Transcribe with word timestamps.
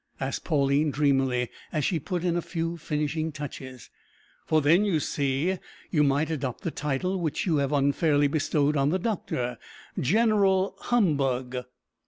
asked 0.19 0.43
Pauline 0.43 0.89
dreamily, 0.89 1.51
as 1.71 1.85
she 1.85 1.99
put 1.99 2.23
in 2.23 2.35
a 2.35 2.41
few 2.41 2.75
finishing 2.75 3.31
touches, 3.31 3.91
"for 4.47 4.59
then, 4.59 4.83
you 4.83 4.99
see, 4.99 5.59
you 5.91 6.01
might 6.03 6.31
adopt 6.31 6.61
the 6.63 6.71
title 6.71 7.19
which 7.21 7.45
you 7.45 7.57
have 7.57 7.71
unfairly 7.71 8.27
bestowed 8.27 8.75
on 8.75 8.89
the 8.89 8.97
doctor 8.97 9.59
General 9.99 10.75
Humbug." 10.79 11.65